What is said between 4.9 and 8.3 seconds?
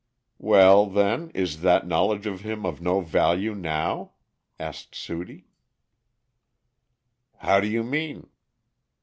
Sudie. "How do you mean?"